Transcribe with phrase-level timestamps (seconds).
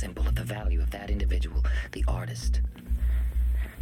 [0.00, 2.62] simple, of the value of that individual, the artist.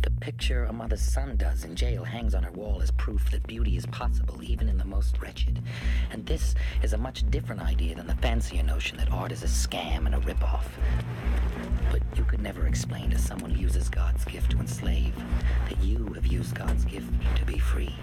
[0.02, 3.46] The picture a mother's son does in jail hangs on her wall as proof that
[3.46, 5.62] beauty is possible even in the most wretched.
[6.10, 9.46] And this is a much different idea than the fancier notion that art is a
[9.46, 10.64] scam and a ripoff.
[11.92, 15.14] But you could never explain to someone who uses God's gift to enslave
[15.68, 17.94] that you have used God's gift to be free.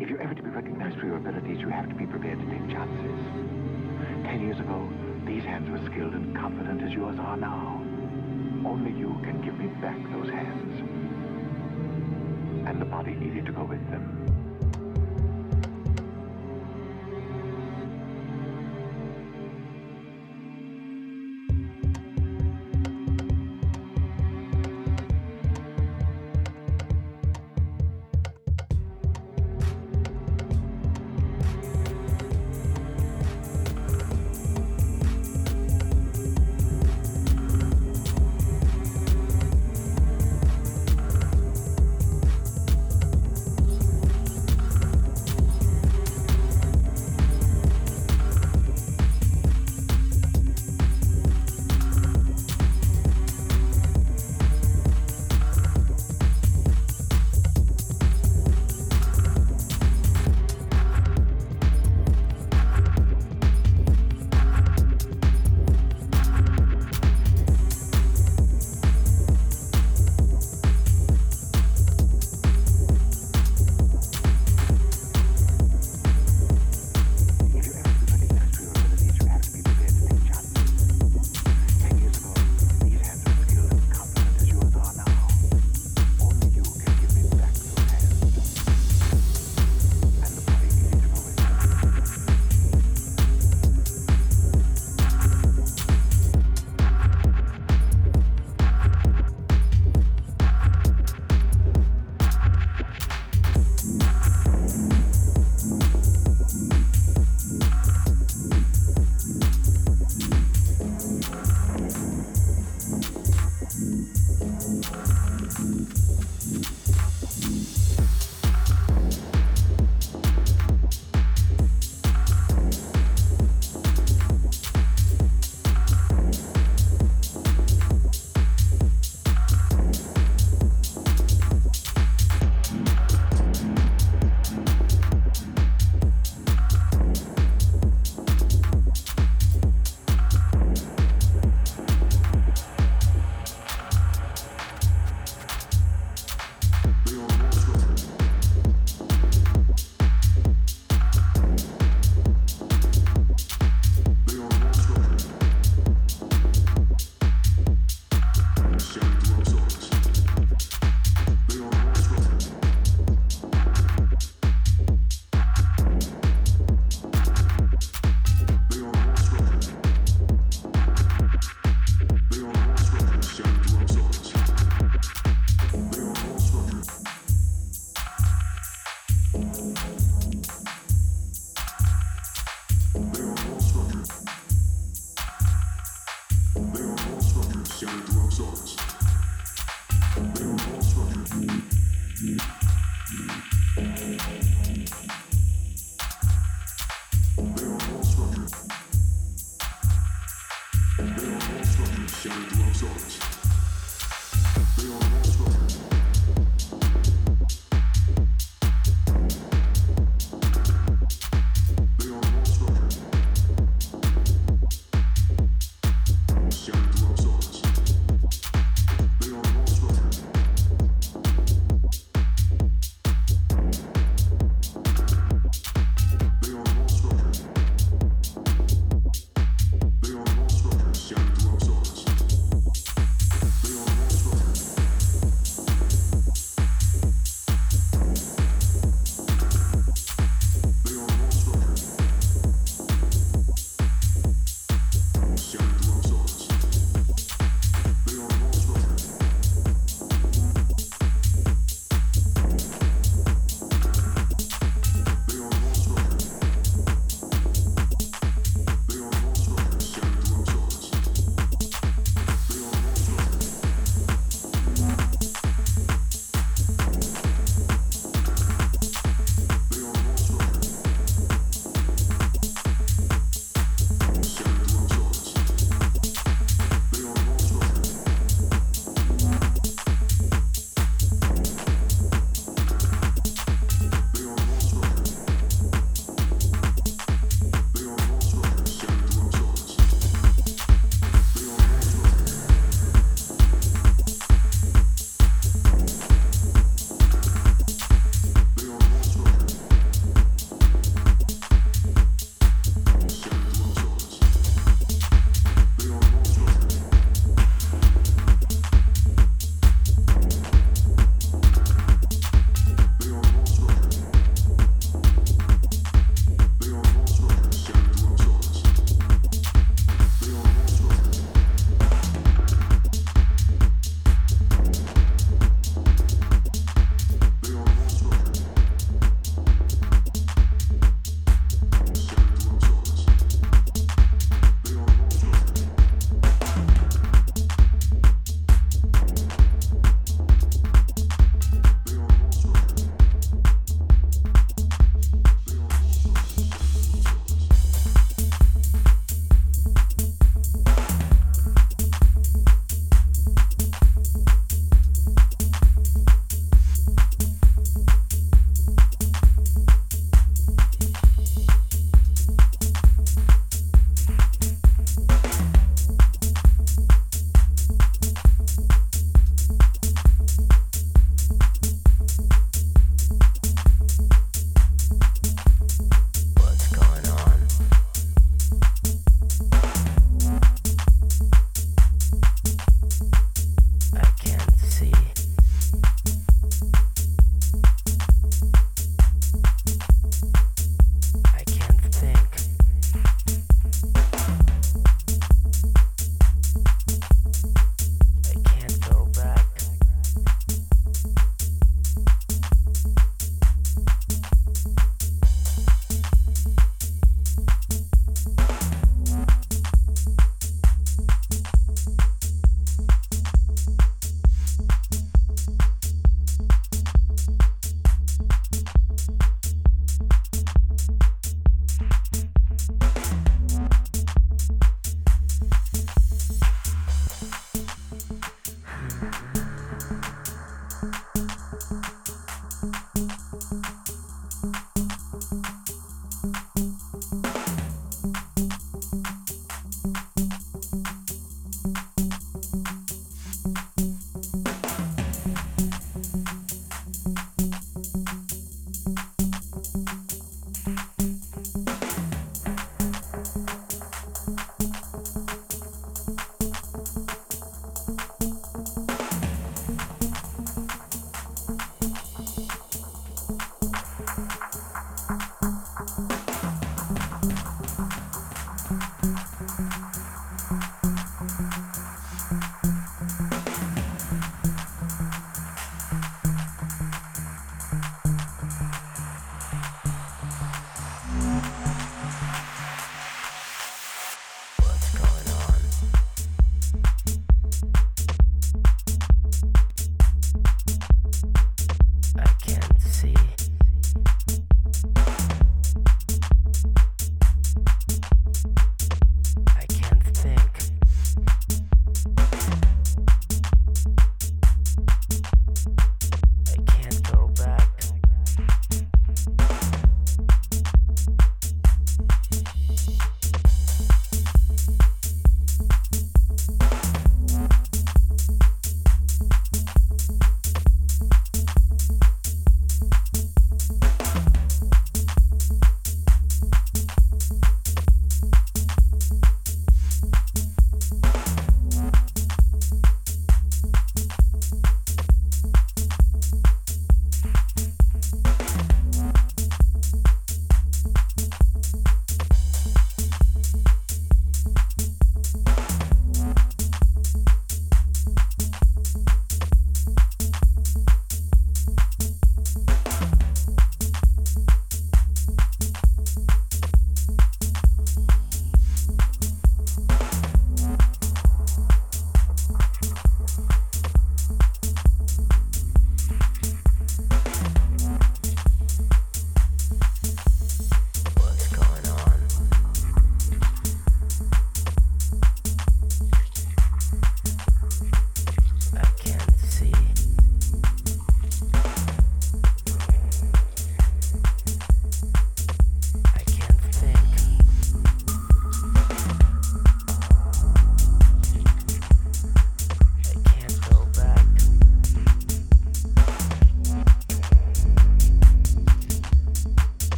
[0.00, 2.46] If you're ever to be recognized for your abilities, you have to be prepared to
[2.46, 3.18] take chances.
[4.24, 4.88] Ten years ago,
[5.26, 7.80] These hands were skilled and confident as yours are now.
[8.66, 10.80] Only you can give me back those hands.
[12.68, 14.23] And the body needed to go with them.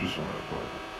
[0.00, 0.97] 以上の役割